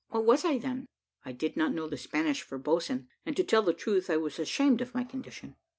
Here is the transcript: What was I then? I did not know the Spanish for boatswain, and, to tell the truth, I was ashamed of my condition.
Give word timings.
What 0.09 0.25
was 0.25 0.43
I 0.43 0.57
then? 0.57 0.87
I 1.23 1.31
did 1.31 1.55
not 1.55 1.73
know 1.75 1.87
the 1.87 1.95
Spanish 1.95 2.41
for 2.41 2.57
boatswain, 2.57 3.07
and, 3.23 3.37
to 3.37 3.43
tell 3.43 3.61
the 3.61 3.71
truth, 3.71 4.09
I 4.09 4.17
was 4.17 4.39
ashamed 4.39 4.81
of 4.81 4.95
my 4.95 5.03
condition. 5.03 5.57